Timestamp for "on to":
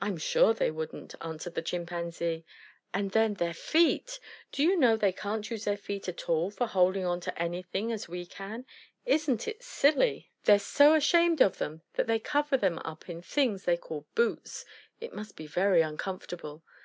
7.04-7.36